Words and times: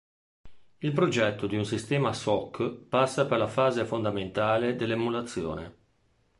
Il 0.79 0.93
progetto 0.93 1.45
di 1.45 1.55
un 1.57 1.63
sistema 1.63 2.11
SoC 2.11 2.71
passa 2.89 3.27
per 3.27 3.37
la 3.37 3.45
fase 3.45 3.85
fondamentale 3.85 4.75
dell'emulazione. 4.75 5.75